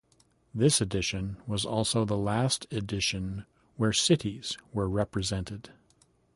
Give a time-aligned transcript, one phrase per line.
[0.51, 3.45] This edition was also the last edition
[3.77, 5.69] where cities were represented.